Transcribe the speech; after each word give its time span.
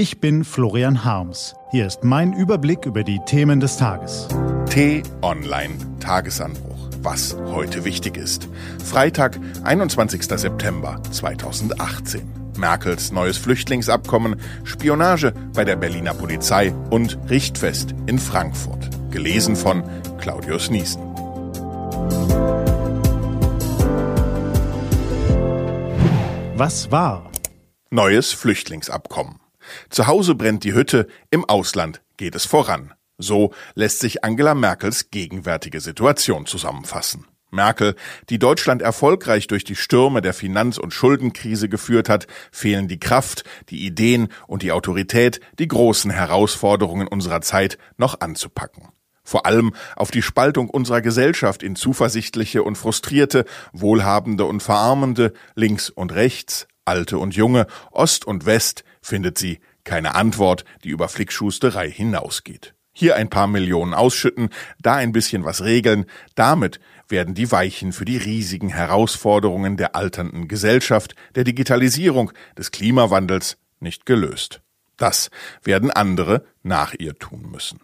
Ich 0.00 0.18
bin 0.18 0.44
Florian 0.44 1.04
Harms. 1.04 1.54
Hier 1.72 1.86
ist 1.86 2.04
mein 2.04 2.32
Überblick 2.32 2.86
über 2.86 3.04
die 3.04 3.20
Themen 3.26 3.60
des 3.60 3.76
Tages. 3.76 4.28
T-Online 4.70 5.74
Tagesanbruch. 6.00 6.88
Was 7.02 7.36
heute 7.36 7.84
wichtig 7.84 8.16
ist. 8.16 8.48
Freitag, 8.82 9.38
21. 9.62 10.22
September 10.22 11.02
2018. 11.10 12.22
Merkels 12.56 13.12
neues 13.12 13.36
Flüchtlingsabkommen, 13.36 14.36
Spionage 14.64 15.34
bei 15.52 15.66
der 15.66 15.76
Berliner 15.76 16.14
Polizei 16.14 16.72
und 16.88 17.18
Richtfest 17.28 17.94
in 18.06 18.18
Frankfurt. 18.18 18.88
Gelesen 19.10 19.54
von 19.54 19.84
Claudius 20.18 20.70
Niesen. 20.70 21.02
Was 26.56 26.90
war? 26.90 27.30
Neues 27.90 28.32
Flüchtlingsabkommen. 28.32 29.39
Zu 29.88 30.06
Hause 30.06 30.34
brennt 30.34 30.64
die 30.64 30.74
Hütte, 30.74 31.06
im 31.30 31.44
Ausland 31.44 32.02
geht 32.16 32.34
es 32.34 32.44
voran. 32.44 32.92
So 33.18 33.52
lässt 33.74 34.00
sich 34.00 34.24
Angela 34.24 34.54
Merkels 34.54 35.10
gegenwärtige 35.10 35.80
Situation 35.80 36.46
zusammenfassen. 36.46 37.26
Merkel, 37.50 37.96
die 38.28 38.38
Deutschland 38.38 38.80
erfolgreich 38.80 39.46
durch 39.46 39.64
die 39.64 39.74
Stürme 39.74 40.22
der 40.22 40.34
Finanz- 40.34 40.78
und 40.78 40.94
Schuldenkrise 40.94 41.68
geführt 41.68 42.08
hat, 42.08 42.26
fehlen 42.52 42.88
die 42.88 43.00
Kraft, 43.00 43.44
die 43.68 43.84
Ideen 43.84 44.28
und 44.46 44.62
die 44.62 44.72
Autorität, 44.72 45.40
die 45.58 45.68
großen 45.68 46.10
Herausforderungen 46.10 47.08
unserer 47.08 47.40
Zeit 47.40 47.78
noch 47.96 48.20
anzupacken. 48.20 48.88
Vor 49.22 49.46
allem 49.46 49.74
auf 49.96 50.10
die 50.10 50.22
Spaltung 50.22 50.70
unserer 50.70 51.02
Gesellschaft 51.02 51.62
in 51.62 51.76
zuversichtliche 51.76 52.62
und 52.62 52.76
frustrierte, 52.76 53.44
wohlhabende 53.72 54.44
und 54.44 54.62
verarmende, 54.62 55.32
links 55.54 55.90
und 55.90 56.12
rechts, 56.12 56.66
alte 56.84 57.18
und 57.18 57.36
junge, 57.36 57.66
Ost 57.90 58.24
und 58.24 58.46
West 58.46 58.84
findet 59.02 59.38
sie 59.38 59.60
keine 59.84 60.14
Antwort, 60.14 60.64
die 60.84 60.90
über 60.90 61.08
Flickschusterei 61.08 61.90
hinausgeht. 61.90 62.74
Hier 62.92 63.16
ein 63.16 63.30
paar 63.30 63.46
Millionen 63.46 63.94
ausschütten, 63.94 64.50
da 64.80 64.96
ein 64.96 65.12
bisschen 65.12 65.44
was 65.44 65.62
regeln, 65.62 66.06
damit 66.34 66.80
werden 67.08 67.34
die 67.34 67.50
Weichen 67.50 67.92
für 67.92 68.04
die 68.04 68.16
riesigen 68.16 68.68
Herausforderungen 68.68 69.76
der 69.76 69.94
alternden 69.94 70.48
Gesellschaft, 70.48 71.14
der 71.34 71.44
Digitalisierung, 71.44 72.32
des 72.58 72.70
Klimawandels 72.70 73.58
nicht 73.78 74.06
gelöst. 74.06 74.60
Das 74.96 75.30
werden 75.62 75.90
andere 75.90 76.44
nach 76.62 76.94
ihr 76.98 77.18
tun 77.18 77.50
müssen. 77.50 77.80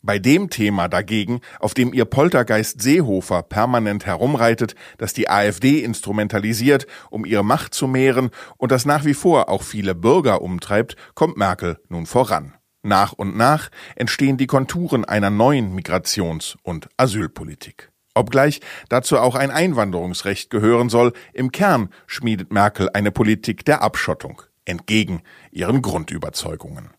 Bei 0.00 0.20
dem 0.20 0.48
Thema 0.48 0.86
dagegen, 0.88 1.40
auf 1.58 1.74
dem 1.74 1.92
ihr 1.92 2.04
Poltergeist 2.04 2.80
Seehofer 2.80 3.42
permanent 3.42 4.06
herumreitet, 4.06 4.76
das 4.96 5.12
die 5.12 5.28
AfD 5.28 5.80
instrumentalisiert, 5.80 6.86
um 7.10 7.24
ihre 7.24 7.44
Macht 7.44 7.74
zu 7.74 7.88
mehren 7.88 8.30
und 8.58 8.70
das 8.70 8.86
nach 8.86 9.04
wie 9.04 9.14
vor 9.14 9.48
auch 9.48 9.62
viele 9.62 9.96
Bürger 9.96 10.40
umtreibt, 10.40 10.94
kommt 11.14 11.36
Merkel 11.36 11.78
nun 11.88 12.06
voran. 12.06 12.54
Nach 12.82 13.12
und 13.12 13.36
nach 13.36 13.70
entstehen 13.96 14.36
die 14.36 14.46
Konturen 14.46 15.04
einer 15.04 15.30
neuen 15.30 15.76
Migrations- 15.76 16.56
und 16.62 16.88
Asylpolitik. 16.96 17.90
Obgleich 18.14 18.60
dazu 18.88 19.18
auch 19.18 19.34
ein 19.34 19.50
Einwanderungsrecht 19.50 20.48
gehören 20.48 20.90
soll, 20.90 21.12
im 21.32 21.50
Kern 21.50 21.88
schmiedet 22.06 22.52
Merkel 22.52 22.88
eine 22.94 23.10
Politik 23.10 23.64
der 23.64 23.82
Abschottung, 23.82 24.42
entgegen 24.64 25.22
ihren 25.50 25.82
Grundüberzeugungen. 25.82 26.90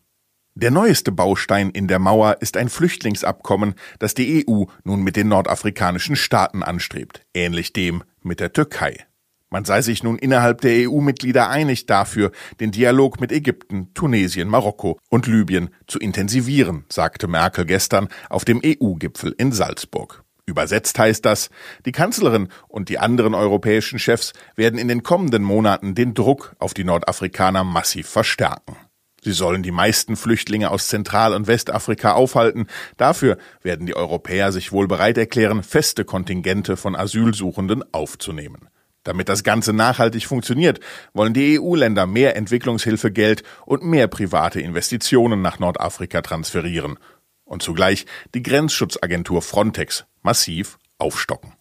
Der 0.54 0.70
neueste 0.72 1.12
Baustein 1.12 1.70
in 1.70 1.86
der 1.86 2.00
Mauer 2.00 2.38
ist 2.40 2.56
ein 2.56 2.68
Flüchtlingsabkommen, 2.68 3.74
das 4.00 4.14
die 4.14 4.44
EU 4.48 4.64
nun 4.82 5.02
mit 5.02 5.14
den 5.16 5.28
nordafrikanischen 5.28 6.16
Staaten 6.16 6.62
anstrebt, 6.62 7.22
ähnlich 7.34 7.72
dem 7.72 8.02
mit 8.22 8.40
der 8.40 8.52
Türkei. 8.52 9.06
Man 9.48 9.64
sei 9.64 9.82
sich 9.82 10.02
nun 10.02 10.18
innerhalb 10.18 10.60
der 10.60 10.88
EU-Mitglieder 10.88 11.48
einig 11.48 11.86
dafür, 11.86 12.30
den 12.60 12.72
Dialog 12.72 13.20
mit 13.20 13.32
Ägypten, 13.32 13.94
Tunesien, 13.94 14.48
Marokko 14.48 14.98
und 15.08 15.26
Libyen 15.26 15.70
zu 15.86 15.98
intensivieren, 15.98 16.84
sagte 16.88 17.26
Merkel 17.26 17.64
gestern 17.64 18.08
auf 18.28 18.44
dem 18.44 18.60
EU-Gipfel 18.64 19.34
in 19.38 19.52
Salzburg. 19.52 20.24
Übersetzt 20.46 20.98
heißt 20.98 21.24
das, 21.24 21.50
die 21.86 21.92
Kanzlerin 21.92 22.48
und 22.66 22.88
die 22.88 22.98
anderen 22.98 23.34
europäischen 23.34 24.00
Chefs 24.00 24.32
werden 24.56 24.78
in 24.80 24.88
den 24.88 25.04
kommenden 25.04 25.44
Monaten 25.44 25.94
den 25.94 26.14
Druck 26.14 26.54
auf 26.58 26.74
die 26.74 26.84
Nordafrikaner 26.84 27.62
massiv 27.62 28.08
verstärken. 28.08 28.76
Sie 29.22 29.32
sollen 29.32 29.62
die 29.62 29.70
meisten 29.70 30.16
Flüchtlinge 30.16 30.70
aus 30.70 30.88
Zentral- 30.88 31.34
und 31.34 31.46
Westafrika 31.46 32.12
aufhalten. 32.12 32.66
Dafür 32.96 33.36
werden 33.62 33.86
die 33.86 33.96
Europäer 33.96 34.52
sich 34.52 34.72
wohl 34.72 34.88
bereit 34.88 35.18
erklären, 35.18 35.62
feste 35.62 36.04
Kontingente 36.04 36.76
von 36.76 36.96
Asylsuchenden 36.96 37.84
aufzunehmen. 37.92 38.68
Damit 39.02 39.28
das 39.28 39.44
Ganze 39.44 39.72
nachhaltig 39.72 40.26
funktioniert, 40.26 40.80
wollen 41.14 41.32
die 41.32 41.58
EU-Länder 41.58 42.06
mehr 42.06 42.36
Entwicklungshilfegeld 42.36 43.42
und 43.64 43.82
mehr 43.82 44.08
private 44.08 44.60
Investitionen 44.60 45.40
nach 45.40 45.58
Nordafrika 45.58 46.20
transferieren 46.20 46.98
und 47.44 47.62
zugleich 47.62 48.06
die 48.34 48.42
Grenzschutzagentur 48.42 49.42
Frontex 49.42 50.04
massiv 50.22 50.78
aufstocken. 50.98 51.54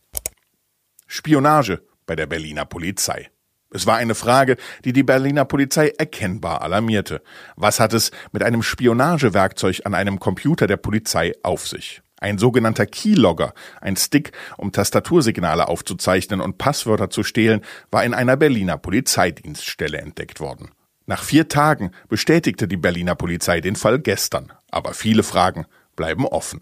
Spionage 1.08 1.82
bei 2.06 2.16
der 2.16 2.28
Berliner 2.28 2.66
Polizei. 2.66 3.30
Es 3.72 3.86
war 3.86 3.98
eine 3.98 4.16
Frage, 4.16 4.58
die 4.84 4.94
die 4.94 5.04
Berliner 5.04 5.46
Polizei 5.46 5.90
erkennbar 5.90 6.64
alarmierte. 6.64 7.22
Was 7.56 7.80
hat 7.80 7.94
es 7.94 8.12
mit 8.32 8.42
einem 8.42 8.64
Spionagewerkzeug 8.64 9.82
an 9.86 9.94
einem 9.94 10.20
Computer 10.20 10.66
der 10.66 10.78
Polizei 10.78 11.34
auf 11.44 11.68
sich? 11.68 12.02
Ein 12.20 12.38
sogenannter 12.38 12.86
Keylogger, 12.86 13.54
ein 13.80 13.96
Stick, 13.96 14.32
um 14.58 14.72
Tastatursignale 14.72 15.68
aufzuzeichnen 15.68 16.42
und 16.42 16.58
Passwörter 16.58 17.10
zu 17.10 17.24
stehlen, 17.24 17.62
war 17.92 18.04
in 18.04 18.14
einer 18.14 18.36
Berliner 18.36 18.78
Polizeidienststelle 18.78 20.00
entdeckt 20.00 20.40
worden. 20.40 20.72
Nach 21.06 21.24
vier 21.24 21.48
Tagen 21.48 21.92
bestätigte 22.08 22.68
die 22.68 22.78
Berliner 22.78 23.16
Polizei 23.16 23.62
den 23.62 23.76
Fall 23.76 24.00
gestern, 24.00 24.52
aber 24.70 24.94
viele 24.94 25.24
Fragen 25.24 25.66
bleiben 25.96 26.26
offen. 26.26 26.62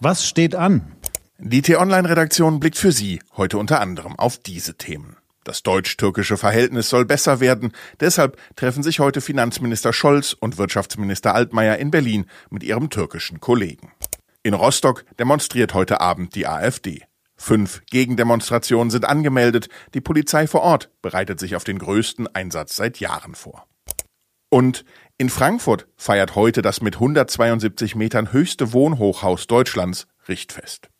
Was 0.00 0.26
steht 0.26 0.54
an? 0.54 0.92
Die 1.38 1.62
T-Online-Redaktion 1.62 2.58
blickt 2.58 2.78
für 2.78 2.90
Sie 2.90 3.20
heute 3.36 3.58
unter 3.58 3.80
anderem 3.80 4.18
auf 4.18 4.38
diese 4.38 4.76
Themen. 4.76 5.17
Das 5.48 5.62
deutsch-türkische 5.62 6.36
Verhältnis 6.36 6.90
soll 6.90 7.06
besser 7.06 7.40
werden. 7.40 7.72
Deshalb 8.00 8.36
treffen 8.54 8.82
sich 8.82 9.00
heute 9.00 9.22
Finanzminister 9.22 9.94
Scholz 9.94 10.36
und 10.38 10.58
Wirtschaftsminister 10.58 11.34
Altmaier 11.34 11.78
in 11.78 11.90
Berlin 11.90 12.26
mit 12.50 12.62
ihrem 12.62 12.90
türkischen 12.90 13.40
Kollegen. 13.40 13.90
In 14.42 14.52
Rostock 14.52 15.06
demonstriert 15.18 15.72
heute 15.72 16.02
Abend 16.02 16.34
die 16.34 16.46
AfD. 16.46 17.04
Fünf 17.34 17.80
Gegendemonstrationen 17.86 18.90
sind 18.90 19.06
angemeldet. 19.06 19.70
Die 19.94 20.02
Polizei 20.02 20.46
vor 20.46 20.60
Ort 20.60 20.90
bereitet 21.00 21.40
sich 21.40 21.56
auf 21.56 21.64
den 21.64 21.78
größten 21.78 22.26
Einsatz 22.34 22.76
seit 22.76 23.00
Jahren 23.00 23.34
vor. 23.34 23.66
Und 24.50 24.84
in 25.16 25.30
Frankfurt 25.30 25.86
feiert 25.96 26.34
heute 26.34 26.60
das 26.60 26.82
mit 26.82 26.96
172 26.96 27.94
Metern 27.94 28.34
höchste 28.34 28.74
Wohnhochhaus 28.74 29.46
Deutschlands 29.46 30.08
Richtfest. 30.28 30.90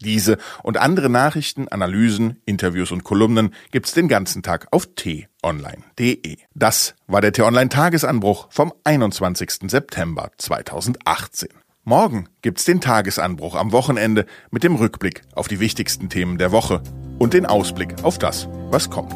Diese 0.00 0.38
und 0.62 0.76
andere 0.76 1.10
Nachrichten, 1.10 1.66
Analysen, 1.66 2.40
Interviews 2.46 2.92
und 2.92 3.02
Kolumnen 3.02 3.52
gibt's 3.72 3.94
den 3.94 4.06
ganzen 4.06 4.42
Tag 4.44 4.68
auf 4.70 4.86
t-online.de. 4.94 6.36
Das 6.54 6.94
war 7.08 7.20
der 7.20 7.32
T-Online 7.32 7.68
Tagesanbruch 7.68 8.46
vom 8.50 8.72
21. 8.84 9.70
September 9.70 10.30
2018. 10.38 11.48
Morgen 11.82 12.28
gibt's 12.42 12.64
den 12.64 12.80
Tagesanbruch 12.80 13.56
am 13.56 13.72
Wochenende 13.72 14.26
mit 14.50 14.62
dem 14.62 14.76
Rückblick 14.76 15.22
auf 15.34 15.48
die 15.48 15.58
wichtigsten 15.58 16.08
Themen 16.08 16.38
der 16.38 16.52
Woche 16.52 16.82
und 17.18 17.34
den 17.34 17.46
Ausblick 17.46 18.04
auf 18.04 18.18
das, 18.18 18.48
was 18.70 18.90
kommt. 18.90 19.14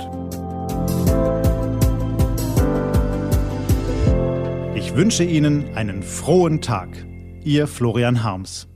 Ich 4.74 4.96
wünsche 4.96 5.22
Ihnen 5.22 5.76
einen 5.76 6.02
frohen 6.02 6.60
Tag. 6.60 6.88
Ihr 7.44 7.68
Florian 7.68 8.24
Harms. 8.24 8.71